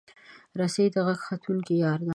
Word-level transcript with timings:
رسۍ 0.59 0.85
د 0.93 0.95
غر 1.05 1.17
ختونکو 1.25 1.71
یار 1.83 1.99
ده. 2.07 2.09